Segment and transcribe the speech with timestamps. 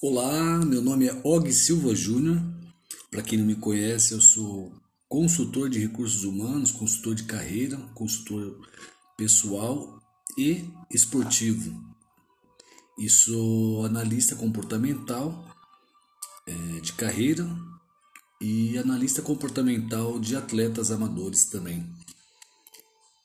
[0.00, 2.40] Olá, meu nome é Og Silva Júnior.
[3.10, 4.72] Para quem não me conhece, eu sou
[5.08, 8.64] consultor de recursos humanos, consultor de carreira, consultor
[9.16, 10.00] pessoal
[10.38, 11.76] e esportivo.
[12.96, 15.44] E sou analista comportamental
[16.46, 17.44] é, de carreira
[18.40, 21.84] e analista comportamental de atletas amadores também.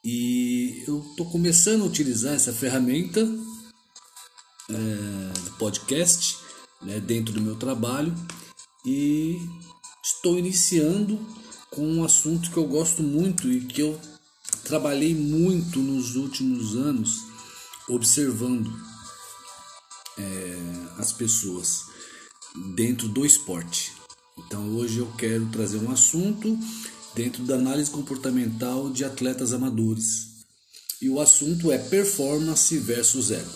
[0.04, 3.22] E eu estou começando a utilizar essa ferramenta
[4.72, 6.43] é, de podcast
[6.84, 8.14] né, dentro do meu trabalho
[8.86, 9.38] e
[10.04, 11.20] estou iniciando
[11.70, 14.00] com um assunto que eu gosto muito e que eu
[14.64, 17.24] trabalhei muito nos últimos anos
[17.90, 18.72] observando
[20.18, 20.58] é,
[20.98, 21.86] as pessoas
[22.76, 23.92] dentro do esporte.
[24.38, 26.58] Então hoje eu quero trazer um assunto
[27.16, 30.34] dentro da análise comportamental de atletas amadores.
[31.02, 33.52] E o assunto é performance versus ego.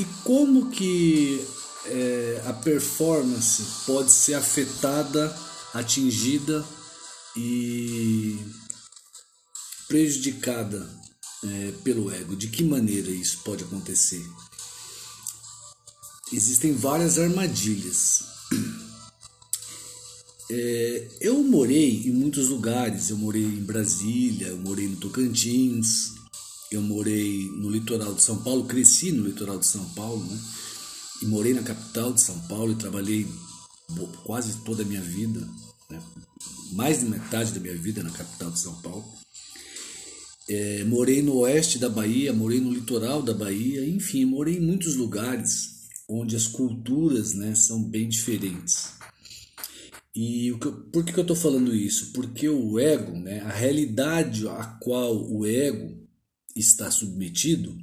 [0.00, 1.46] E como que
[1.84, 5.36] é, a performance pode ser afetada,
[5.74, 6.64] atingida
[7.36, 8.38] e
[9.86, 10.88] prejudicada
[11.44, 12.34] é, pelo ego?
[12.34, 14.26] De que maneira isso pode acontecer?
[16.32, 18.22] Existem várias armadilhas.
[20.50, 23.10] É, eu morei em muitos lugares.
[23.10, 26.14] Eu morei em Brasília, eu morei no Tocantins,
[26.70, 30.38] eu morei no litoral de São Paulo, cresci no litoral de São Paulo, né?
[31.22, 33.26] E morei na capital de São Paulo e trabalhei
[34.24, 35.40] quase toda a minha vida,
[35.90, 36.00] né?
[36.72, 39.04] mais de metade da minha vida na capital de São Paulo.
[40.48, 44.96] É, morei no oeste da Bahia, morei no litoral da Bahia, enfim, morei em muitos
[44.96, 48.92] lugares onde as culturas né, são bem diferentes.
[50.14, 52.12] E que, por que, que eu estou falando isso?
[52.12, 55.99] Porque o ego, né, a realidade a qual o ego
[56.56, 57.76] está submetido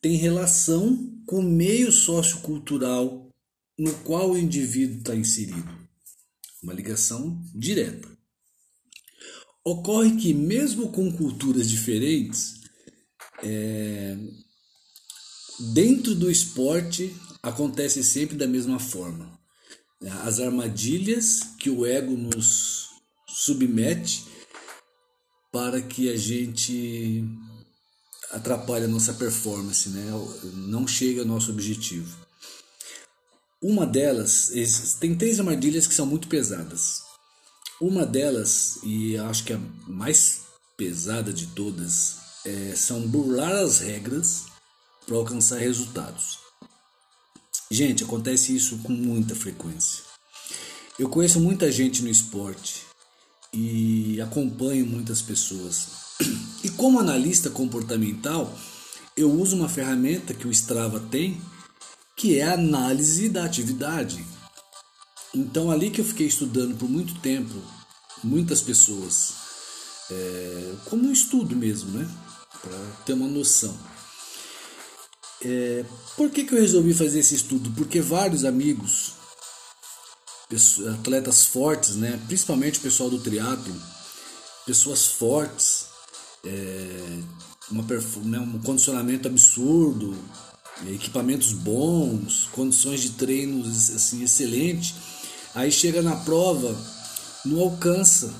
[0.00, 3.28] tem relação com o meio sociocultural
[3.78, 5.88] no qual o indivíduo está inserido.
[6.62, 8.08] Uma ligação direta.
[9.64, 12.54] Ocorre que, mesmo com culturas diferentes,
[13.42, 14.16] é,
[15.72, 19.38] dentro do esporte acontece sempre da mesma forma.
[20.22, 22.88] As armadilhas que o ego nos
[23.28, 24.24] submete
[25.52, 27.24] para que a gente
[28.30, 30.10] atrapalhe a nossa performance, né?
[30.54, 32.16] não chega ao nosso objetivo.
[33.60, 34.52] Uma delas,
[35.00, 37.02] tem três armadilhas que são muito pesadas.
[37.80, 40.42] Uma delas, e acho que a mais
[40.76, 44.44] pesada de todas, é, são burlar as regras
[45.06, 46.38] para alcançar resultados.
[47.70, 50.04] Gente, acontece isso com muita frequência.
[50.98, 52.86] Eu conheço muita gente no esporte
[53.52, 56.07] e acompanho muitas pessoas.
[56.62, 58.52] E como analista comportamental,
[59.16, 61.40] eu uso uma ferramenta que o Strava tem,
[62.16, 64.24] que é a análise da atividade.
[65.34, 67.54] Então, ali que eu fiquei estudando por muito tempo,
[68.24, 69.34] muitas pessoas,
[70.10, 72.08] é, como um estudo mesmo, né?
[72.60, 73.76] Para ter uma noção.
[75.40, 75.84] É,
[76.16, 77.70] por que, que eu resolvi fazer esse estudo?
[77.72, 79.12] Porque vários amigos,
[80.92, 83.74] atletas fortes, né, principalmente o pessoal do triatlo,
[84.66, 85.87] pessoas fortes,
[86.44, 87.18] é,
[87.70, 87.84] uma,
[88.24, 90.16] né, um condicionamento absurdo,
[90.86, 94.94] equipamentos bons, condições de treinos assim excelente,
[95.54, 96.76] aí chega na prova,
[97.44, 98.32] não alcança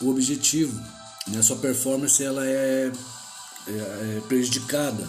[0.00, 0.78] o objetivo,
[1.28, 1.42] né?
[1.42, 2.92] sua performance ela é,
[3.66, 5.06] é, é prejudicada.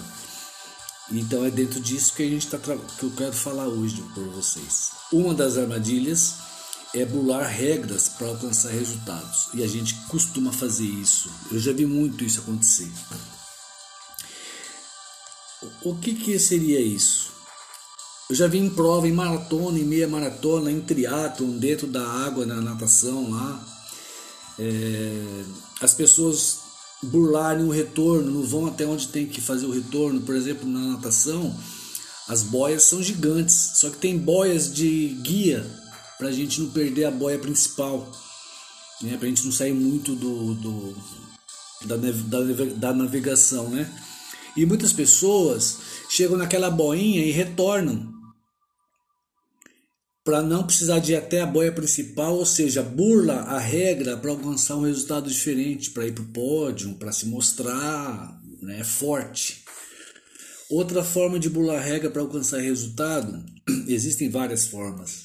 [1.11, 4.89] Então é dentro disso que a gente tá que eu quero falar hoje para vocês.
[5.11, 6.33] Uma das armadilhas
[6.93, 11.29] é bular regras para alcançar resultados e a gente costuma fazer isso.
[11.51, 12.89] Eu já vi muito isso acontecer.
[15.81, 17.33] O que que seria isso?
[18.29, 22.45] Eu já vi em prova, em maratona, em meia maratona, em triatlon, dentro da água,
[22.45, 23.63] na natação lá.
[24.57, 25.43] É,
[25.81, 26.59] as pessoas
[27.03, 30.21] burlarem o retorno, não vão até onde tem que fazer o retorno.
[30.21, 31.55] Por exemplo, na natação,
[32.27, 35.65] as boias são gigantes, só que tem boias de guia
[36.17, 38.11] para a gente não perder a boia principal,
[39.01, 39.17] né?
[39.17, 40.95] para a gente não sair muito do, do
[41.85, 43.91] da, da, da navegação, né?
[44.55, 45.77] E muitas pessoas
[46.09, 48.13] chegam naquela boinha e retornam
[50.23, 54.31] para não precisar de ir até a boia principal, ou seja, burla a regra para
[54.31, 59.63] alcançar um resultado diferente, para ir para o pódio, para se mostrar né, forte.
[60.67, 63.45] Outra forma de burlar a regra para alcançar resultado,
[63.87, 65.24] existem várias formas.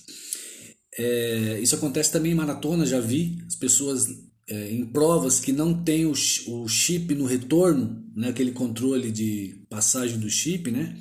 [0.99, 4.07] É, isso acontece também em maratona, já vi as pessoas
[4.49, 9.65] é, em provas que não tem o, o chip no retorno, né, aquele controle de
[9.69, 10.99] passagem do chip, né?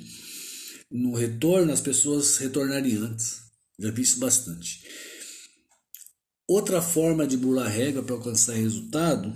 [0.90, 3.40] No retorno, as pessoas retornariam antes.
[3.78, 4.82] Já vi isso bastante.
[6.48, 9.32] Outra forma de burlar regra para alcançar resultado,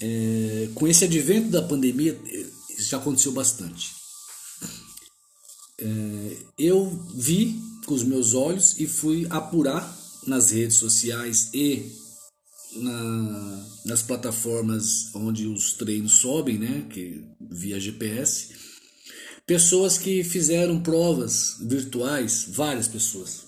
[0.00, 2.18] é, com esse advento da pandemia,
[2.78, 3.90] isso já aconteceu bastante.
[5.80, 9.96] É, eu vi com os meus olhos e fui apurar
[10.26, 11.90] nas redes sociais e
[12.76, 18.50] na, nas plataformas onde os treinos sobem, né, que via GPS,
[19.46, 23.46] pessoas que fizeram provas virtuais, várias pessoas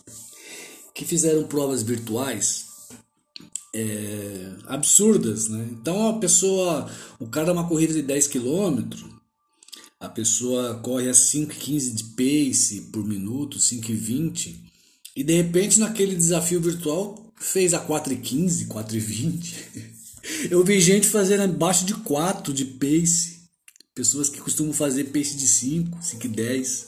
[0.95, 2.65] que fizeram provas virtuais
[3.75, 5.69] é, absurdas, né?
[5.71, 8.81] Então a pessoa, o cara uma corrida de 10 km,
[10.01, 14.57] a pessoa corre a 5,15 de pace por minuto, 5,20,
[15.15, 19.91] e de repente naquele desafio virtual fez a 4,15, 4,20.
[20.51, 23.41] Eu vi gente fazendo abaixo de 4 de pace.
[23.95, 26.87] Pessoas que costumam fazer pace de 5, 5,10.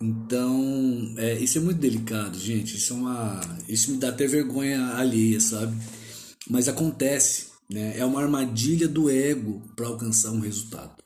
[0.00, 2.76] Então, é, isso é muito delicado, gente.
[2.76, 3.40] Isso é uma.
[3.68, 5.74] Isso me dá até vergonha alheia, sabe?
[6.48, 7.94] Mas acontece, né?
[7.96, 11.03] É uma armadilha do ego para alcançar um resultado.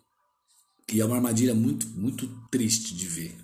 [0.93, 3.35] E é uma armadilha muito, muito triste de ver.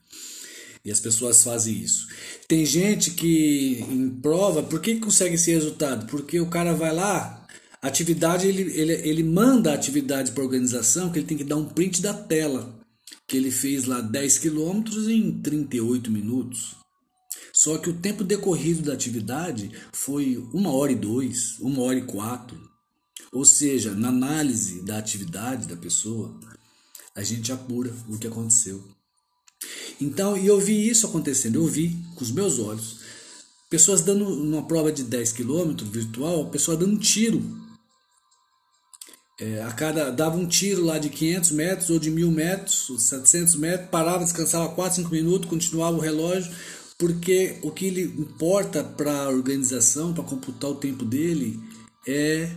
[0.85, 2.07] E as pessoas fazem isso.
[2.47, 6.07] Tem gente que em prova, por que consegue esse resultado?
[6.07, 7.47] Porque o cara vai lá,
[7.81, 11.57] atividade, ele, ele, ele manda a atividade para a organização, que ele tem que dar
[11.57, 12.79] um print da tela.
[13.27, 16.77] Que ele fez lá 10 quilômetros em 38 minutos.
[17.53, 22.03] Só que o tempo decorrido da atividade foi uma hora e dois, uma hora e
[22.03, 22.59] quatro.
[23.33, 26.39] Ou seja, na análise da atividade da pessoa,
[27.15, 28.83] a gente apura o que aconteceu.
[30.01, 32.99] Então, e eu vi isso acontecendo, eu vi com os meus olhos.
[33.71, 37.43] Pessoas dando uma prova de 10 km virtual, pessoa dando um tiro.
[39.41, 42.99] É, a cada dava um tiro lá de 500 metros ou de 1000 metros, ou
[42.99, 46.53] 700 metros, parava, descansava 4, 5 minutos, continuava o relógio,
[46.99, 51.59] porque o que importa para a organização, para computar o tempo dele,
[52.07, 52.51] é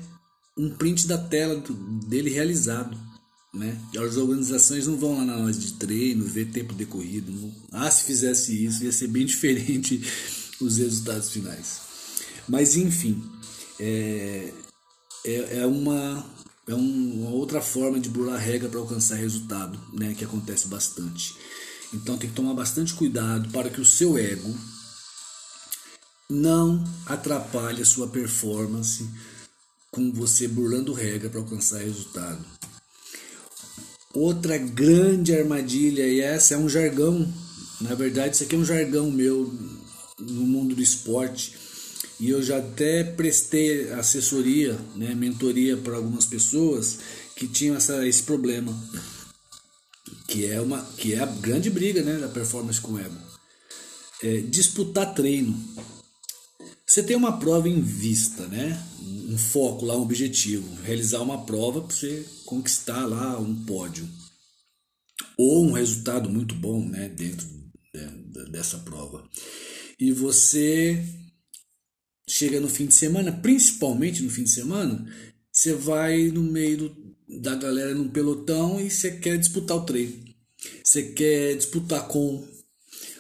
[0.56, 1.64] um print da tela
[2.08, 3.07] dele realizado.
[3.54, 3.80] Né?
[3.98, 7.32] As organizações não vão lá na análise de treino, ver tempo decorrido.
[7.32, 7.54] Não.
[7.72, 10.02] Ah, se fizesse isso, ia ser bem diferente
[10.60, 11.82] os resultados finais.
[12.48, 13.24] Mas enfim,
[13.80, 14.52] é,
[15.26, 16.26] é, é uma,
[16.68, 20.14] é uma outra forma de burlar regra para alcançar resultado, né?
[20.14, 21.36] que acontece bastante.
[21.94, 24.54] Então tem que tomar bastante cuidado para que o seu ego
[26.30, 29.08] não atrapalhe a sua performance
[29.90, 32.57] com você burlando regra para alcançar resultado.
[34.20, 37.32] Outra grande armadilha, e essa é um jargão,
[37.80, 39.54] na verdade, isso aqui é um jargão meu
[40.20, 41.54] no mundo do esporte,
[42.20, 46.98] e eu já até prestei assessoria, né, mentoria para algumas pessoas
[47.36, 48.76] que tinham essa, esse problema,
[50.28, 53.16] que é, uma, que é a grande briga né, da performance com o ego.
[54.24, 55.56] É, disputar treino.
[56.88, 58.84] Você tem uma prova em vista, né?
[59.30, 64.08] um foco lá, um objetivo, realizar uma prova para você conquistar lá um pódio
[65.38, 67.46] ou um resultado muito bom, né, dentro
[68.50, 69.28] dessa prova.
[70.00, 71.04] E você
[72.28, 75.06] chega no fim de semana, principalmente no fim de semana,
[75.52, 80.26] você vai no meio do, da galera num pelotão e você quer disputar o treino.
[80.84, 82.48] Você quer disputar com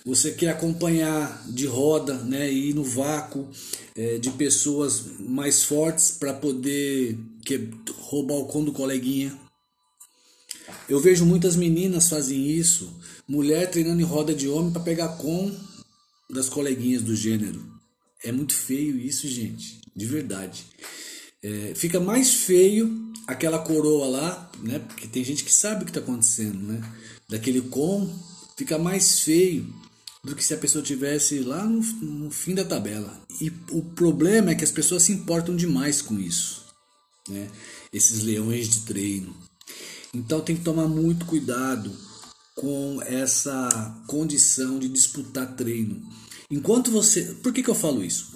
[0.05, 3.49] você quer acompanhar de roda, né, e ir no vácuo
[3.93, 9.37] é, de pessoas mais fortes para poder que, roubar o com do coleguinha.
[10.89, 12.93] Eu vejo muitas meninas fazem isso,
[13.25, 15.55] mulher treinando em roda de homem para pegar com
[16.29, 17.65] das coleguinhas do gênero.
[18.21, 20.65] É muito feio isso, gente, de verdade.
[21.41, 24.79] É, fica mais feio aquela coroa lá, né?
[24.79, 26.81] Porque tem gente que sabe o que está acontecendo, né?
[27.29, 28.13] Daquele com,
[28.57, 29.73] fica mais feio
[30.21, 33.21] do que se a pessoa tivesse lá no, no, fim da tabela.
[33.39, 36.66] E o problema é que as pessoas se importam demais com isso,
[37.27, 37.49] né?
[37.91, 39.35] Esses leões de treino.
[40.13, 41.95] Então tem que tomar muito cuidado
[42.55, 46.01] com essa condição de disputar treino.
[46.49, 48.35] Enquanto você, por que, que eu falo isso?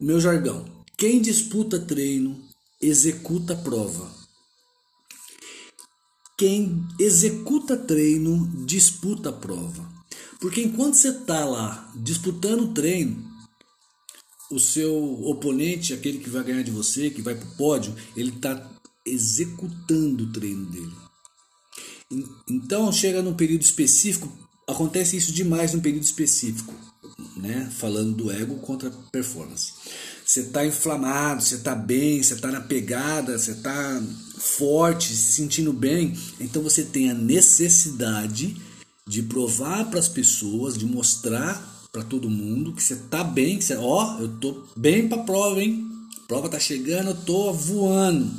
[0.00, 0.64] Meu jargão:
[0.96, 2.40] quem disputa treino
[2.80, 4.16] executa prova.
[6.36, 9.88] Quem executa treino disputa prova.
[10.40, 13.37] Porque enquanto você está lá disputando treino,
[14.50, 18.30] o seu oponente, aquele que vai ganhar de você, que vai para o pódio, ele
[18.30, 18.70] está
[19.06, 20.92] executando o treino dele.
[22.48, 24.32] Então chega num período específico,
[24.66, 26.74] acontece isso demais num período específico.
[27.36, 27.70] né?
[27.76, 29.72] Falando do ego contra performance.
[30.24, 34.02] Você está inflamado, você está bem, você está na pegada, você está
[34.38, 36.16] forte, se sentindo bem.
[36.40, 38.56] Então você tem a necessidade
[39.06, 43.64] de provar para as pessoas, de mostrar para todo mundo que você está bem, que
[43.64, 45.86] você, ó, eu tô bem para prova, hein?
[46.26, 48.30] Prova tá chegando, eu tô voando.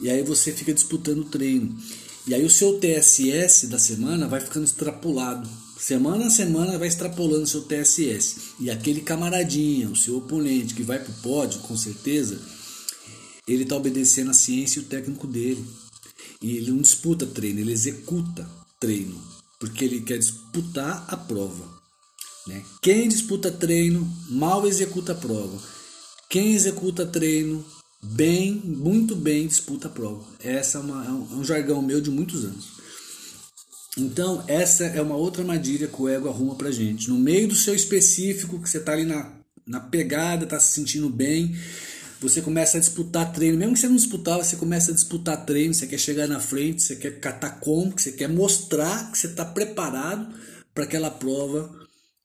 [0.00, 1.76] E aí você fica disputando o treino.
[2.26, 5.48] E aí o seu TSS da semana vai ficando extrapolado.
[5.78, 8.54] Semana a semana vai extrapolando seu TSS.
[8.60, 12.40] E aquele camaradinha, o seu oponente que vai pro pódio, com certeza,
[13.46, 15.64] ele está obedecendo a ciência e o técnico dele.
[16.42, 19.20] E ele não disputa treino, ele executa treino,
[19.58, 21.79] porque ele quer disputar a prova.
[22.46, 22.62] Né?
[22.80, 25.58] Quem disputa treino mal executa a prova.
[26.28, 27.64] Quem executa treino
[28.02, 30.24] bem, muito bem, disputa a prova.
[30.42, 32.80] Essa é, uma, é um jargão meu de muitos anos.
[33.98, 37.08] Então, essa é uma outra armadilha que o ego arruma pra gente.
[37.08, 39.32] No meio do seu específico, que você tá ali na,
[39.66, 41.56] na pegada, tá se sentindo bem,
[42.20, 43.58] você começa a disputar treino.
[43.58, 46.82] Mesmo que você não disputava, você começa a disputar treino, você quer chegar na frente,
[46.82, 50.32] você quer catar como, você quer mostrar que você está preparado
[50.72, 51.79] para aquela prova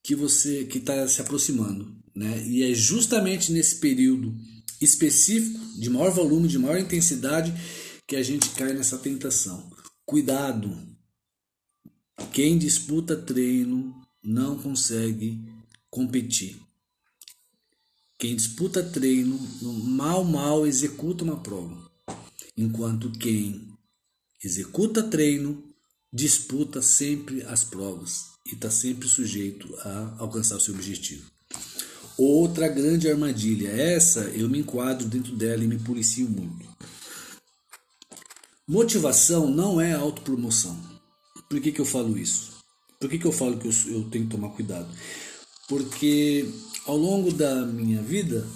[0.06, 1.92] que você que está se aproximando.
[2.14, 2.46] Né?
[2.46, 4.32] E é justamente nesse período
[4.80, 7.52] específico, de maior volume, de maior intensidade,
[8.06, 9.68] que a gente cai nessa tentação.
[10.04, 10.78] Cuidado,
[12.32, 15.42] quem disputa treino não consegue
[15.90, 16.56] competir.
[18.16, 19.36] Quem disputa treino
[19.82, 21.90] mal mal executa uma prova,
[22.56, 23.76] enquanto quem
[24.42, 25.64] executa treino
[26.12, 31.30] disputa sempre as provas e está sempre sujeito a alcançar o seu objetivo.
[32.18, 36.66] Outra grande armadilha, essa eu me enquadro dentro dela e me policio muito.
[38.66, 40.76] Motivação não é autopromoção.
[41.48, 42.56] Por que, que eu falo isso?
[42.98, 44.88] Por que, que eu falo que eu, eu tenho que tomar cuidado?
[45.68, 46.48] Porque
[46.86, 48.46] ao longo da minha vida,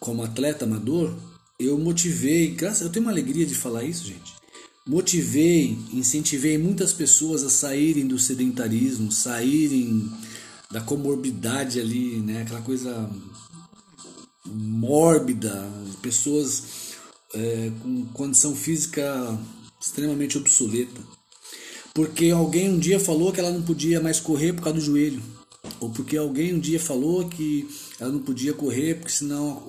[0.00, 1.16] como atleta amador,
[1.58, 4.34] eu motivei, graças, eu tenho uma alegria de falar isso, gente.
[4.86, 10.10] Motivei, incentivei muitas pessoas a saírem do sedentarismo, saírem
[10.70, 12.42] da comorbidade ali, né?
[12.42, 13.10] Aquela coisa
[14.44, 15.70] mórbida,
[16.00, 16.64] pessoas
[17.32, 19.38] é, com condição física
[19.80, 21.00] extremamente obsoleta
[21.94, 25.22] porque alguém um dia falou que ela não podia mais correr por causa do joelho,
[25.78, 27.68] ou porque alguém um dia falou que
[28.00, 29.62] ela não podia correr porque senão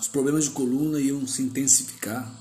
[0.00, 2.32] os problemas de coluna iam se intensificar.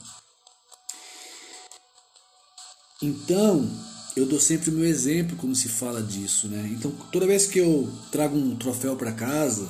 [3.04, 3.70] Então,
[4.16, 6.70] eu dou sempre o meu exemplo como se fala disso, né?
[6.72, 9.68] Então, toda vez que eu trago um troféu para casa,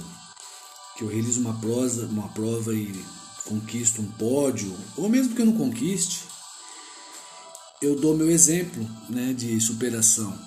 [0.95, 2.93] que eu realizo uma prosa, uma prova e
[3.45, 6.25] conquisto um pódio, ou mesmo que eu não conquiste,
[7.81, 10.37] eu dou meu exemplo né, de superação,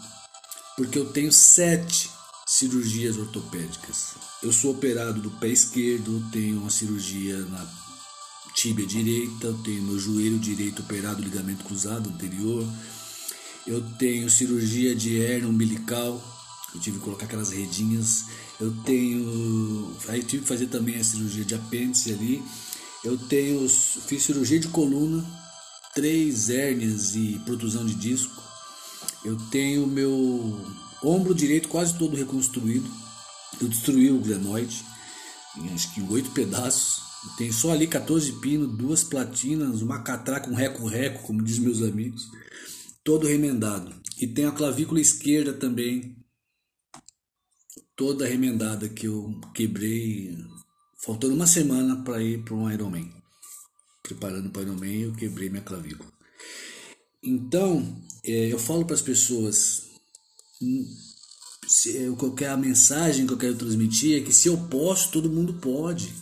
[0.77, 2.09] porque eu tenho sete
[2.47, 4.15] cirurgias ortopédicas.
[4.45, 7.67] Eu sou operado do pé esquerdo, tenho uma cirurgia na
[8.67, 12.67] tíbia direita, eu tenho meu joelho direito operado, ligamento cruzado anterior,
[13.65, 16.21] eu tenho cirurgia de hernia umbilical,
[16.75, 18.25] eu tive que colocar aquelas redinhas,
[18.61, 19.97] eu tenho.
[20.09, 22.43] Aí tive que fazer também a cirurgia de apêndice ali,
[23.05, 23.69] eu tenho.
[23.69, 25.25] Fiz cirurgia de coluna
[25.95, 28.43] três hérnias e protusão de disco.
[29.25, 30.61] Eu tenho meu
[31.05, 32.91] ombro direito quase todo reconstruído.
[33.61, 34.85] Eu destruí o glenoide
[35.57, 37.06] em acho que oito pedaços.
[37.37, 42.29] Tenho só ali 14 pinos, duas platinas, uma catraca, um reco-reco, como diz meus amigos,
[43.05, 43.95] todo remendado.
[44.21, 46.17] E tenho a clavícula esquerda também,
[47.95, 50.37] toda remendada, que eu quebrei
[51.05, 53.17] faltando uma semana para ir para um Ironman
[54.07, 56.11] preparando para o Ironman, eu quebrei minha clavícula.
[57.23, 59.83] Então, é, eu falo para as pessoas,
[60.63, 60.87] hum,
[61.67, 65.55] se qualquer a mensagem que eu quero transmitir é que se eu posso, todo mundo
[65.55, 66.13] pode.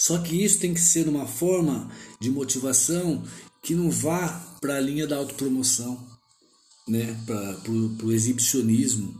[0.00, 3.22] Só que isso tem que ser uma forma de motivação
[3.62, 4.28] que não vá
[4.58, 6.02] para a linha da autopromoção,
[6.88, 7.14] né?
[7.26, 9.14] para o exibicionismo.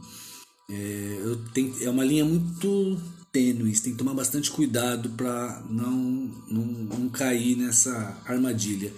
[0.71, 2.99] É, eu tenho, é uma linha muito
[3.31, 5.93] tênues, tem que tomar bastante cuidado para não,
[6.51, 8.91] não, não cair nessa armadilha.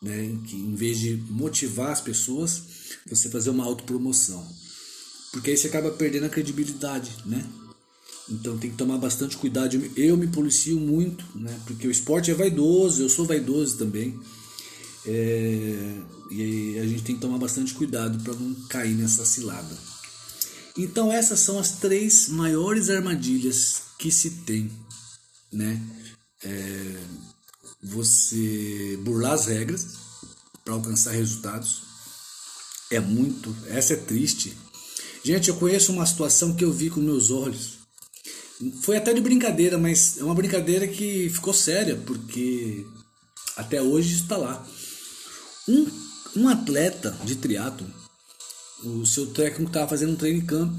[0.00, 0.34] Né?
[0.46, 2.62] Que em vez de motivar as pessoas,
[3.06, 4.48] você fazer uma autopromoção.
[5.30, 7.46] Porque aí você acaba perdendo a credibilidade, né?
[8.30, 9.74] Então tem que tomar bastante cuidado.
[9.96, 11.58] Eu me policio muito, né?
[11.66, 14.18] Porque o esporte é vaidoso, eu sou vaidoso também.
[15.06, 15.94] É,
[16.30, 19.76] e a gente tem que tomar bastante cuidado para não cair nessa cilada.
[20.76, 24.70] Então essas são as três maiores armadilhas que se tem,
[25.52, 25.82] né?
[26.44, 26.96] É
[27.82, 29.94] você burlar as regras
[30.64, 31.88] para alcançar resultados
[32.90, 34.56] é muito, essa é triste.
[35.22, 37.77] Gente, eu conheço uma situação que eu vi com meus olhos.
[38.82, 42.84] Foi até de brincadeira, mas é uma brincadeira que ficou séria, porque
[43.56, 44.66] até hoje está lá.
[45.68, 45.86] Um,
[46.36, 47.86] um atleta de triatlo,
[48.84, 50.72] o seu técnico estava fazendo um training camp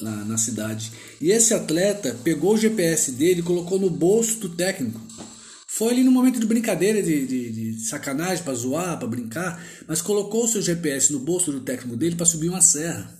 [0.00, 0.92] na, na cidade.
[1.20, 5.00] E esse atleta pegou o GPS dele e colocou no bolso do técnico.
[5.66, 10.00] Foi ali no momento de brincadeira, de, de, de sacanagem, para zoar, para brincar, mas
[10.00, 13.16] colocou o seu GPS no bolso do técnico dele para subir uma serra.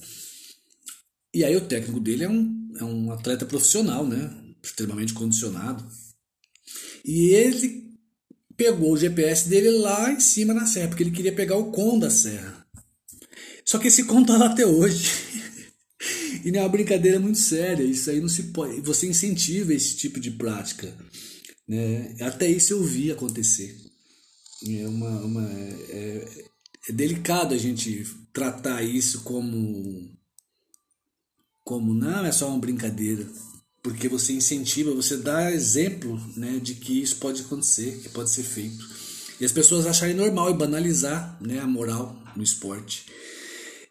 [1.33, 4.31] E aí o técnico dele é um, é um atleta profissional, né?
[4.63, 5.87] Extremamente condicionado.
[7.05, 7.89] E ele
[8.57, 11.99] pegou o GPS dele lá em cima na serra, porque ele queria pegar o com
[11.99, 12.67] da serra.
[13.65, 15.11] Só que esse com tá lá até hoje.
[16.45, 17.85] e não é uma brincadeira muito séria.
[17.85, 18.81] Isso aí não se pode.
[18.81, 20.93] Você incentiva esse tipo de prática.
[21.69, 22.17] Né?
[22.21, 23.77] Até isso eu vi acontecer.
[24.67, 25.51] É, uma, uma,
[25.91, 26.29] é,
[26.89, 30.11] é delicado a gente tratar isso como
[31.69, 33.27] como não é só uma brincadeira,
[33.83, 38.43] porque você incentiva, você dá exemplo né, de que isso pode acontecer, que pode ser
[38.43, 38.89] feito.
[39.39, 43.05] E as pessoas acharem normal e banalizar né, a moral no esporte.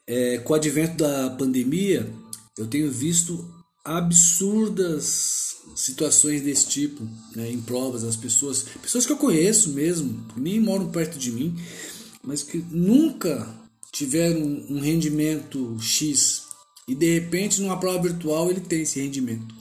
[0.07, 2.11] É, com o advento da pandemia,
[2.57, 3.47] eu tenho visto
[3.85, 10.59] absurdas situações desse tipo né, em provas as pessoas pessoas que eu conheço mesmo nem
[10.59, 11.55] moram perto de mim
[12.23, 13.47] mas que nunca
[13.91, 16.36] tiveram um rendimento x
[16.87, 19.53] e de repente, numa prova virtual, ele tem esse rendimento.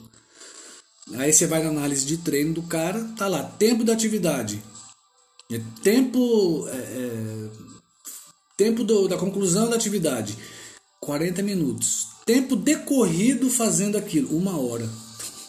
[1.15, 4.61] Aí você vai na análise de treino do cara, tá lá, tempo da atividade.
[5.51, 6.67] É tempo.
[6.69, 7.49] É, é,
[8.55, 10.37] tempo do, da conclusão da atividade.
[11.01, 12.07] 40 minutos.
[12.25, 14.89] Tempo decorrido fazendo aquilo, uma hora.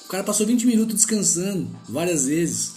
[0.05, 2.75] O cara passou 20 minutos descansando várias vezes.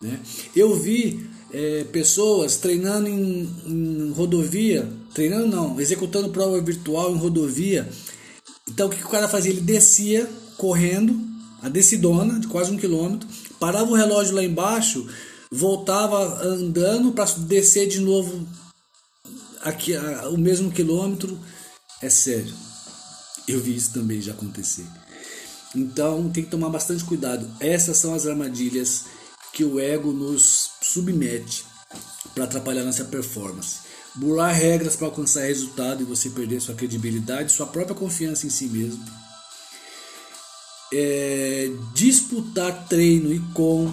[0.00, 0.20] Né?
[0.54, 7.88] Eu vi é, pessoas treinando em, em rodovia, treinando não, executando prova virtual em rodovia
[8.68, 9.50] então o que o cara fazia?
[9.50, 11.18] Ele descia correndo,
[11.62, 13.28] a descidona de quase um quilômetro,
[13.58, 15.06] parava o relógio lá embaixo,
[15.50, 18.46] voltava andando para descer de novo
[19.62, 21.38] aqui a, o mesmo quilômetro.
[22.00, 22.52] É sério.
[23.46, 24.86] Eu vi isso também já acontecer.
[25.74, 27.48] Então tem que tomar bastante cuidado.
[27.60, 29.04] Essas são as armadilhas
[29.52, 31.64] que o ego nos submete
[32.34, 37.66] para atrapalhar nossa performance burlar regras para alcançar resultado e você perder sua credibilidade, sua
[37.66, 39.04] própria confiança em si mesmo.
[40.92, 43.92] É, disputar treino e com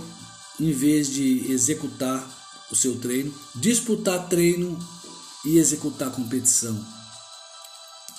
[0.59, 2.27] em vez de executar
[2.69, 4.77] o seu treino, disputar treino
[5.45, 6.77] e executar competição.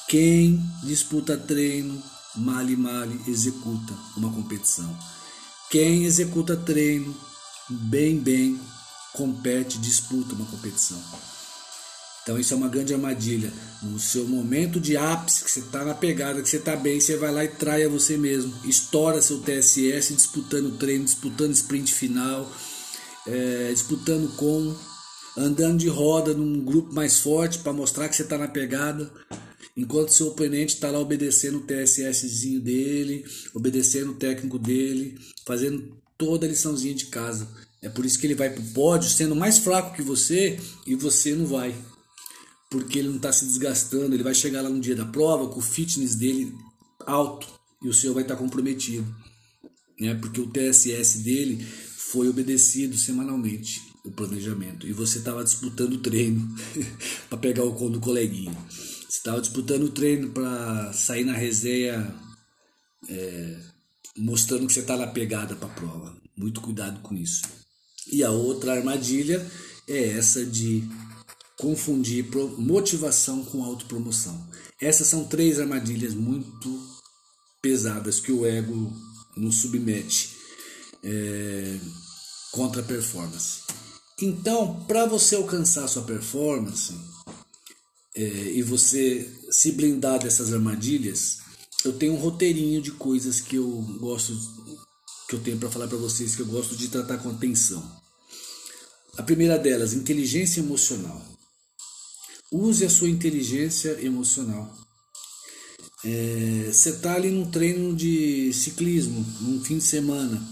[0.09, 2.03] Quem disputa treino,
[2.35, 4.97] male male, executa uma competição.
[5.71, 7.15] Quem executa treino,
[7.69, 8.61] bem bem,
[9.13, 11.01] compete, disputa uma competição.
[12.31, 13.53] Então isso é uma grande armadilha.
[13.83, 17.16] No seu momento de ápice, que você está na pegada, que você está bem, você
[17.16, 18.55] vai lá e traia você mesmo.
[18.64, 22.49] Estoura seu TSS disputando treino, disputando sprint final,
[23.27, 24.73] é, disputando com,
[25.37, 29.11] andando de roda num grupo mais forte para mostrar que você está na pegada.
[29.77, 36.47] Enquanto seu oponente está lá obedecendo o TSSzinho dele, obedecendo o técnico dele, fazendo toda
[36.47, 37.49] a liçãozinha de casa.
[37.83, 40.95] É por isso que ele vai para o pódio sendo mais fraco que você e
[40.95, 41.75] você não vai
[42.70, 45.59] porque ele não está se desgastando, ele vai chegar lá no dia da prova com
[45.59, 46.54] o fitness dele
[47.04, 47.46] alto
[47.83, 49.06] e o seu vai estar tá comprometido,
[49.98, 50.14] né?
[50.14, 56.54] Porque o TSS dele foi obedecido semanalmente o planejamento e você estava disputando o treino
[57.28, 62.14] para pegar o com do coleguinha, você estava disputando o treino para sair na resenha
[63.09, 63.59] é,
[64.16, 66.16] mostrando que você está na pegada para a prova.
[66.37, 67.42] Muito cuidado com isso.
[68.11, 69.44] E a outra armadilha
[69.88, 70.85] é essa de
[71.61, 72.27] confundir
[72.59, 74.49] motivação com autopromoção.
[74.81, 76.81] Essas são três armadilhas muito
[77.61, 78.90] pesadas que o ego
[79.37, 80.31] nos submete
[81.05, 81.79] é,
[82.51, 83.61] contra a performance.
[84.23, 86.94] Então, para você alcançar sua performance
[88.16, 91.38] é, e você se blindar dessas armadilhas,
[91.85, 93.68] eu tenho um roteirinho de coisas que eu
[93.99, 94.33] gosto,
[95.29, 98.01] que eu tenho para falar para vocês que eu gosto de tratar com atenção.
[99.16, 101.30] A primeira delas, inteligência emocional.
[102.53, 104.77] Use a sua inteligência emocional.
[106.05, 110.43] É, você está ali num treino de ciclismo, num fim de semana,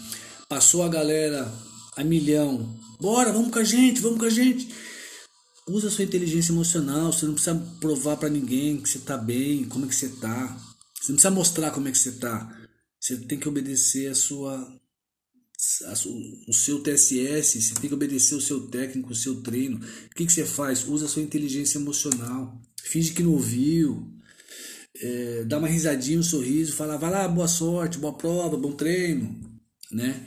[0.48, 1.52] passou a galera
[1.96, 4.68] a milhão, bora, vamos com a gente, vamos com a gente.
[5.66, 9.64] Use a sua inteligência emocional, você não precisa provar para ninguém que você está bem,
[9.64, 10.56] como é que você está.
[10.94, 12.56] Você não precisa mostrar como é que você está.
[13.00, 14.66] Você tem que obedecer a sua
[16.46, 19.78] o seu TSS, você tem que obedecer o seu técnico, o seu treino.
[19.78, 20.86] O que, que você faz?
[20.86, 22.60] Usa a sua inteligência emocional.
[22.84, 24.06] Finge que não ouviu.
[25.00, 29.38] é, dar uma risadinha, um sorriso, falar, vai lá, boa sorte, boa prova, bom treino,
[29.92, 30.26] né?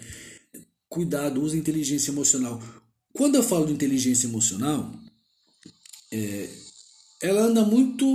[0.89, 2.61] Cuidado, use inteligência emocional.
[3.13, 4.93] Quando eu falo de inteligência emocional,
[6.11, 6.49] é,
[7.21, 8.05] ela anda muito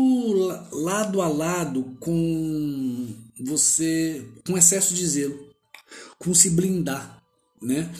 [0.73, 5.46] lado a lado com você, com excesso de zelo,
[6.19, 7.23] com se blindar,
[7.61, 7.93] né?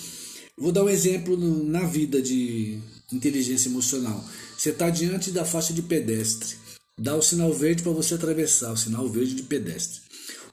[0.59, 2.79] Vou dar um exemplo na vida de
[3.13, 4.25] inteligência emocional.
[4.57, 6.57] Você está diante da faixa de pedestre,
[6.99, 10.01] dá o sinal verde para você atravessar, o sinal verde de pedestre.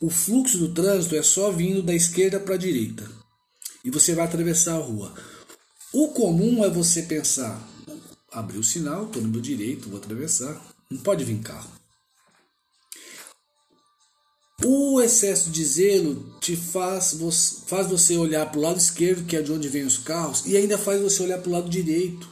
[0.02, 3.10] O fluxo do trânsito é só vindo da esquerda para a direita
[3.84, 5.14] e você vai atravessar a rua.
[5.94, 7.62] O comum é você pensar:
[8.32, 11.70] abri o sinal, estou no meu direito, vou atravessar, não pode vir carro.
[14.66, 17.18] O excesso de zelo te faz,
[17.68, 20.56] faz você olhar para o lado esquerdo, que é de onde vêm os carros, e
[20.56, 22.30] ainda faz você olhar para o lado direito,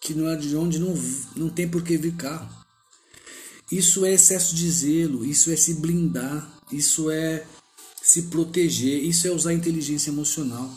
[0.00, 0.94] que não é de onde não,
[1.34, 2.48] não tem por que vir carro.
[3.72, 7.46] Isso é excesso de zelo, isso é se blindar, isso é
[8.02, 10.70] se proteger, isso é usar inteligência emocional.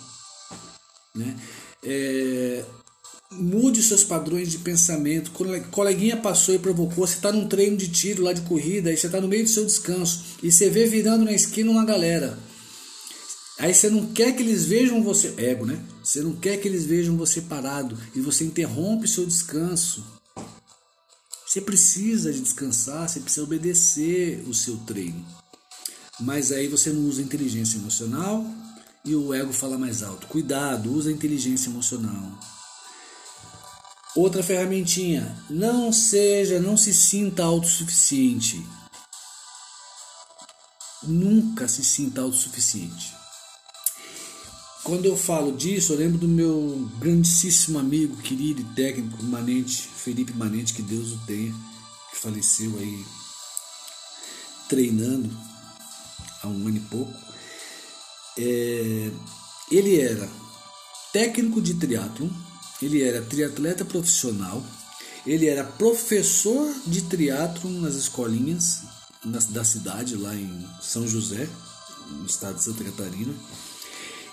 [1.16, 1.36] Né?
[1.84, 2.64] É,
[3.38, 5.32] mude seus padrões de pensamento.
[5.72, 9.08] Coleguinha passou e provocou, você está num treino de tiro lá de corrida, aí você
[9.08, 12.38] está no meio do seu descanso e você vê virando na esquina uma galera.
[13.60, 15.80] Aí você não quer que eles vejam você, ego, né?
[16.04, 20.04] Você não quer que eles vejam você parado e você interrompe o seu descanso.
[21.46, 25.24] Você precisa de descansar, você precisa obedecer o seu treino.
[26.20, 28.46] Mas aí você não usa inteligência emocional
[29.06, 30.28] e o ego fala mais alto.
[30.28, 32.40] Cuidado, usa inteligência emocional.
[34.16, 38.64] Outra ferramentinha, não seja, não se sinta autossuficiente.
[41.02, 43.14] Nunca se sinta autossuficiente.
[44.84, 50.34] Quando eu falo disso, eu lembro do meu grandíssimo amigo, querido e técnico Manente, Felipe
[50.34, 51.54] Manente, que Deus o tenha,
[52.12, 53.06] que faleceu aí
[54.68, 55.30] treinando
[56.44, 57.14] há um ano e pouco.
[58.38, 59.12] É,
[59.72, 60.30] ele era
[61.12, 62.30] técnico de triatlon,
[62.86, 64.64] ele era triatleta profissional,
[65.26, 68.82] ele era professor de triatlo nas escolinhas
[69.24, 71.48] na, da cidade, lá em São José,
[72.10, 73.34] no estado de Santa Catarina.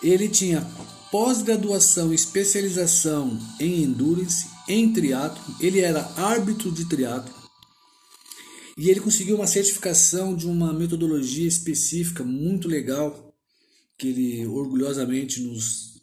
[0.02, 0.66] Ele tinha
[1.10, 5.42] pós-graduação especialização em endurance, em triatlo.
[5.60, 7.34] Ele era árbitro de triatlo.
[8.76, 13.34] E ele conseguiu uma certificação de uma metodologia específica muito legal
[13.98, 15.99] que ele orgulhosamente nos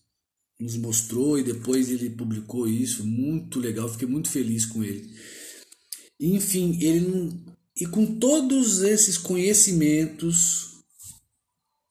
[0.60, 5.10] nos mostrou e depois ele publicou isso, muito legal, fiquei muito feliz com ele.
[6.20, 10.72] Enfim, ele não, e com todos esses conhecimentos,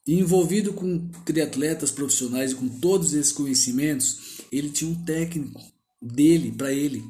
[0.07, 5.61] envolvido com triatletas profissionais e com todos esses conhecimentos, ele tinha um técnico
[6.03, 7.05] dele para ele.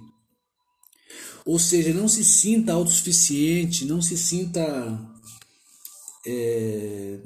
[1.44, 4.62] Ou seja, não se sinta autossuficiente, não se sinta
[6.26, 7.18] é,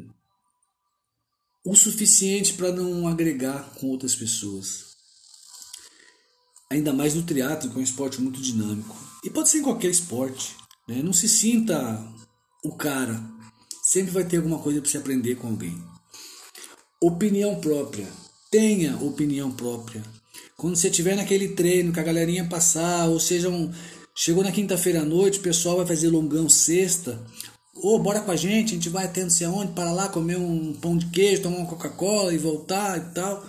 [1.70, 4.87] o suficiente para não agregar com outras pessoas.
[6.68, 8.96] Ainda mais no triatlo, que é um esporte muito dinâmico.
[9.22, 10.56] E pode ser em qualquer esporte.
[10.88, 11.00] Né?
[11.00, 12.04] Não se sinta
[12.64, 13.22] o cara.
[13.85, 15.80] Sempre vai ter alguma coisa para se aprender com alguém.
[17.00, 18.09] Opinião própria.
[18.50, 20.02] Tenha opinião própria.
[20.56, 23.72] Quando você estiver naquele treino, que a galerinha passar, ou seja, um,
[24.12, 27.24] chegou na quinta-feira à noite, o pessoal vai fazer longão sexta,
[27.83, 30.37] Oh, bora com a gente, a gente vai até não sei aonde, para lá comer
[30.37, 33.47] um pão de queijo, tomar uma Coca-Cola e voltar e tal.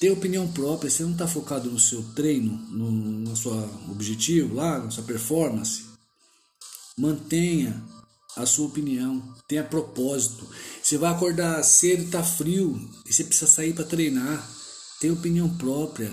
[0.00, 3.52] Ter opinião própria, você não está focado no seu treino, no, no seu
[3.90, 5.84] objetivo lá, na sua performance.
[6.96, 7.82] Mantenha
[8.36, 10.48] a sua opinião, tenha propósito.
[10.82, 14.48] Você vai acordar cedo, está frio e você precisa sair para treinar.
[15.00, 16.10] Tenha opinião própria.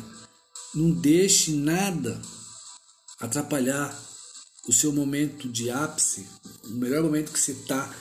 [0.74, 2.20] Não deixe nada
[3.20, 3.98] atrapalhar
[4.68, 6.26] o seu momento de ápice,
[6.66, 7.94] o melhor momento que você está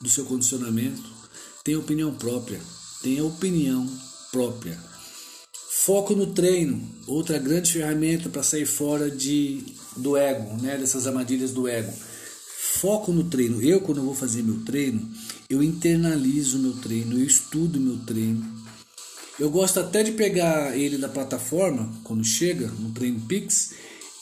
[0.00, 1.10] do seu condicionamento,
[1.64, 2.60] tenha opinião própria.
[3.02, 3.86] Tenha opinião
[4.30, 4.78] própria.
[5.70, 9.64] Foco no treino, outra grande ferramenta para sair fora de,
[9.96, 11.92] do ego, né, dessas armadilhas do ego.
[12.56, 13.60] Foco no treino.
[13.60, 15.10] Eu, quando vou fazer meu treino,
[15.50, 18.62] eu internalizo meu treino, eu estudo meu treino.
[19.40, 23.72] Eu gosto até de pegar ele da plataforma, quando chega no Treino Pix,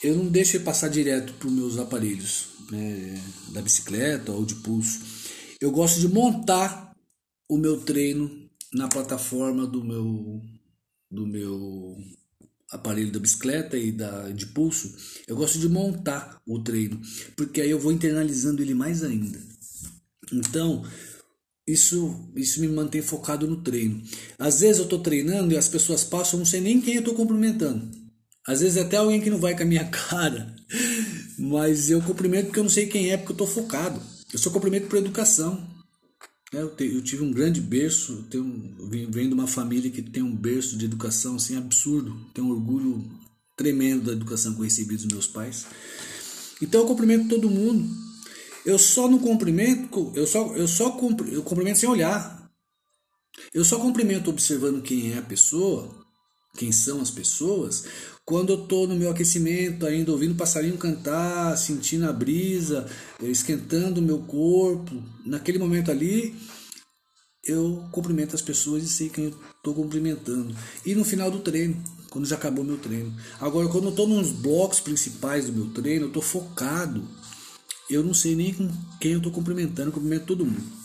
[0.03, 4.55] eu não deixo ele passar direto para os meus aparelhos né, da bicicleta ou de
[4.55, 4.99] pulso.
[5.59, 6.95] Eu gosto de montar
[7.47, 10.41] o meu treino na plataforma do meu
[11.09, 11.97] do meu
[12.71, 14.95] aparelho da bicicleta e da de pulso.
[15.27, 16.99] Eu gosto de montar o treino,
[17.35, 19.39] porque aí eu vou internalizando ele mais ainda.
[20.31, 20.83] Então,
[21.67, 24.01] isso, isso me mantém focado no treino.
[24.39, 27.13] Às vezes eu estou treinando e as pessoas passam, não sei nem quem eu estou
[27.13, 28.00] cumprimentando.
[28.47, 30.55] Às vezes até alguém que não vai com a minha cara,
[31.37, 34.01] Mas eu cumprimento porque eu não sei quem é, porque eu estou focado.
[34.33, 35.67] Eu só cumprimento por educação.
[36.53, 38.75] É, eu, te, eu, tive um grande berço, tenho,
[39.09, 43.09] venho de uma família que tem um berço de educação assim absurdo, tenho um orgulho
[43.55, 45.65] tremendo da educação que eu recebi dos meus pais.
[46.61, 47.89] Então eu cumprimento todo mundo.
[48.65, 50.97] Eu só não cumprimento, eu só eu só
[51.31, 52.51] eu cumprimento sem olhar.
[53.53, 56.05] Eu só cumprimento observando quem é a pessoa,
[56.57, 57.85] quem são as pessoas,
[58.25, 62.87] quando eu estou no meu aquecimento, ainda ouvindo passarinho cantar, sentindo a brisa,
[63.21, 66.35] esquentando o meu corpo, naquele momento ali,
[67.43, 70.55] eu cumprimento as pessoas e sei quem eu estou cumprimentando.
[70.85, 73.13] E no final do treino, quando já acabou meu treino.
[73.39, 77.03] Agora, quando eu estou nos blocos principais do meu treino, eu estou focado.
[77.89, 80.81] Eu não sei nem com quem eu estou cumprimentando, eu cumprimento todo mundo.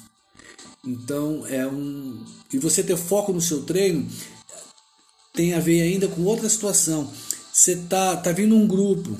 [0.84, 2.24] Então, é um.
[2.52, 4.08] E você ter foco no seu treino
[5.36, 7.12] tem a ver ainda com outra situação.
[7.52, 9.16] Você tá, tá vindo um grupo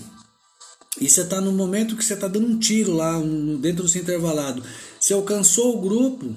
[1.00, 3.20] e você tá no momento que você tá dando um tiro lá
[3.61, 4.64] dentro do seu intervalado.
[4.98, 6.35] Você alcançou o grupo,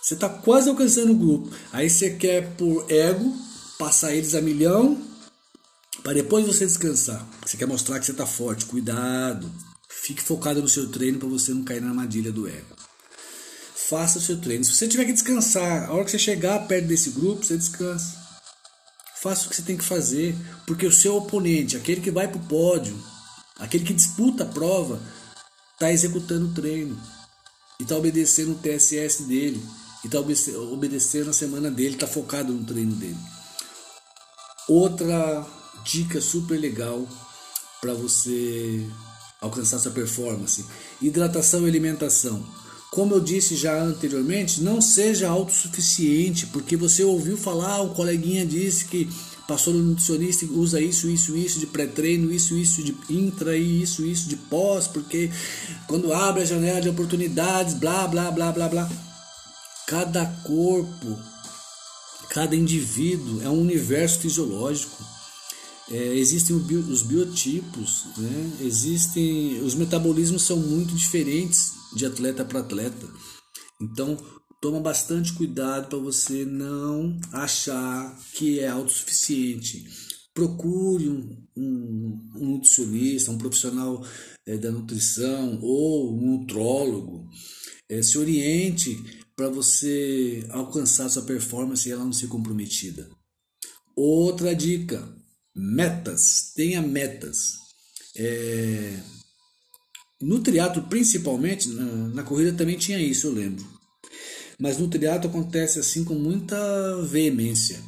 [0.00, 1.50] você tá quase alcançando o grupo.
[1.72, 3.36] Aí você quer por ego
[3.78, 5.02] passar eles a milhão
[6.02, 7.26] para depois você descansar.
[7.44, 8.66] Você quer mostrar que você tá forte.
[8.66, 9.50] Cuidado.
[9.88, 12.76] Fique focado no seu treino para você não cair na armadilha do ego.
[13.88, 14.64] Faça o seu treino.
[14.64, 18.21] Se você tiver que descansar, a hora que você chegar perto desse grupo, você descansa.
[19.22, 20.34] Faça o que você tem que fazer,
[20.66, 23.00] porque o seu oponente, aquele que vai para o pódio,
[23.56, 25.00] aquele que disputa a prova,
[25.74, 27.00] está executando o treino
[27.78, 29.64] e está obedecendo o TSS dele
[30.02, 33.16] e está obedecendo a semana dele, está focado no treino dele.
[34.68, 35.46] Outra
[35.84, 37.06] dica super legal
[37.80, 38.84] para você
[39.40, 40.66] alcançar sua performance:
[41.00, 42.44] hidratação e alimentação.
[42.92, 48.84] Como eu disse já anteriormente, não seja autossuficiente, porque você ouviu falar, um coleguinha disse
[48.84, 49.08] que
[49.48, 53.80] passou no nutricionista e usa isso, isso, isso de pré-treino, isso, isso de intra e
[53.80, 55.30] isso, isso de pós, porque
[55.88, 58.90] quando abre a janela de oportunidades, blá, blá, blá, blá, blá.
[59.86, 61.18] Cada corpo,
[62.28, 65.02] cada indivíduo é um universo fisiológico.
[65.90, 68.50] É, existem os biotipos, né?
[68.60, 73.08] existem os metabolismos são muito diferentes de atleta para atleta.
[73.80, 74.16] Então,
[74.60, 79.84] toma bastante cuidado para você não achar que é autossuficiente.
[80.32, 84.04] Procure um, um, um nutricionista, um profissional
[84.46, 87.28] é, da nutrição ou um nutrólogo.
[87.88, 88.96] É, se oriente
[89.36, 93.10] para você alcançar sua performance e ela não ser comprometida.
[93.96, 95.14] Outra dica:
[95.54, 96.52] metas.
[96.54, 97.54] Tenha metas.
[98.16, 99.00] É,
[100.22, 103.64] no triatlo, principalmente, na, na, corrida também tinha isso, eu lembro.
[104.58, 106.56] Mas no triatlo acontece assim com muita
[107.02, 107.80] veemência.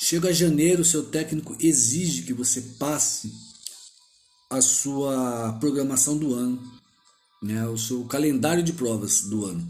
[0.00, 3.32] Chega janeiro, seu técnico exige que você passe
[4.50, 6.60] a sua programação do ano,
[7.42, 9.66] né, o seu calendário de provas do ano.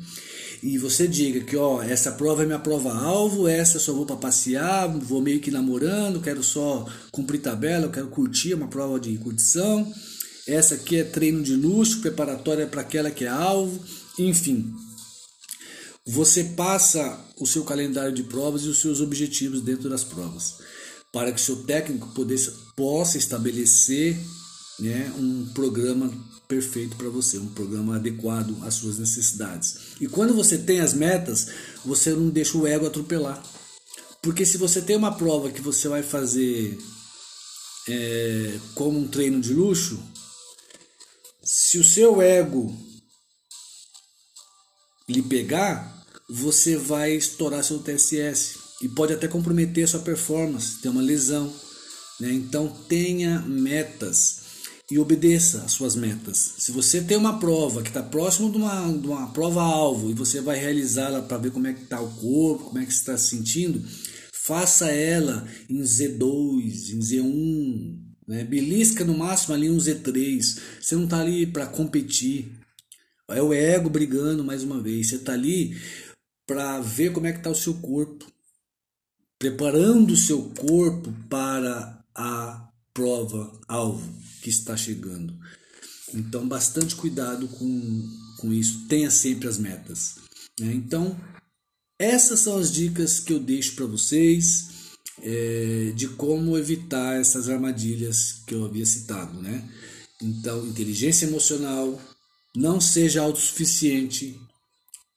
[0.60, 4.16] E você diga que, ó, essa prova é minha prova alvo, essa só vou para
[4.16, 8.98] passear, vou meio que namorando, quero só cumprir tabela, eu quero curtir, é uma prova
[8.98, 9.92] de curtição
[10.46, 13.82] essa aqui é treino de luxo, preparatória para aquela que é alvo,
[14.18, 14.74] enfim.
[16.06, 20.56] Você passa o seu calendário de provas e os seus objetivos dentro das provas,
[21.12, 22.08] para que o seu técnico
[22.76, 24.18] possa estabelecer
[24.80, 26.12] né, um programa
[26.48, 29.76] perfeito para você, um programa adequado às suas necessidades.
[30.00, 31.46] E quando você tem as metas,
[31.84, 33.42] você não deixa o ego atropelar.
[34.20, 36.78] Porque se você tem uma prova que você vai fazer
[37.88, 39.98] é, como um treino de luxo,
[41.42, 42.74] se o seu ego
[45.08, 51.02] lhe pegar, você vai estourar seu TSS e pode até comprometer sua performance, ter uma
[51.02, 51.52] lesão.
[52.20, 52.32] Né?
[52.32, 54.42] Então tenha metas
[54.90, 56.54] e obedeça às suas metas.
[56.58, 60.40] Se você tem uma prova que está próximo de uma, de uma prova-alvo e você
[60.40, 63.30] vai realizá-la para ver como é que está o corpo, como é que está se
[63.30, 63.82] sentindo,
[64.44, 68.01] faça ela em Z2, em Z1,
[68.32, 68.44] né?
[68.44, 70.58] Belisca no máximo ali um Z3.
[70.80, 72.50] Você não está ali para competir.
[73.28, 75.10] É o ego brigando mais uma vez.
[75.10, 75.78] Você está ali
[76.46, 78.24] para ver como é que está o seu corpo.
[79.38, 85.38] Preparando o seu corpo para a prova alvo que está chegando.
[86.14, 88.86] Então, bastante cuidado com, com isso.
[88.88, 90.14] Tenha sempre as metas.
[90.58, 90.72] Né?
[90.72, 91.20] Então,
[91.98, 94.71] essas são as dicas que eu deixo para vocês
[95.22, 99.68] é, de como evitar essas armadilhas que eu havia citado, né?
[100.20, 102.00] Então, inteligência emocional,
[102.54, 104.38] não seja autossuficiente,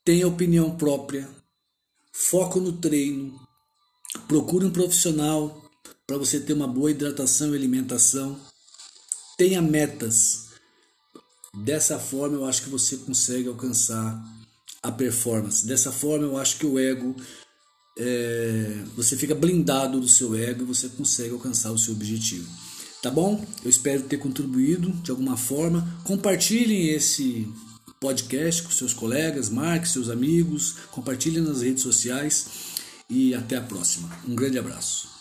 [0.04, 1.28] tenha opinião própria,
[2.12, 3.40] foco no treino,
[4.28, 5.64] procure um profissional
[6.08, 8.40] para você ter uma boa hidratação e alimentação,
[9.38, 10.46] tenha metas,
[11.64, 14.22] Dessa forma, eu acho que você consegue alcançar
[14.84, 15.66] a performance.
[15.66, 17.16] Dessa forma, eu acho que o ego
[17.98, 22.48] é, você fica blindado do seu ego e você consegue alcançar o seu objetivo.
[23.02, 23.46] Tá bom?
[23.64, 25.88] Eu espero ter contribuído de alguma forma.
[26.04, 27.48] Compartilhem esse
[28.00, 32.48] podcast com seus colegas, marque seus amigos, compartilhem nas redes sociais
[33.10, 34.10] e até a próxima.
[34.28, 35.15] Um grande abraço.